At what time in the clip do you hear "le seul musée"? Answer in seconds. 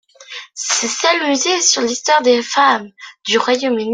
0.87-1.61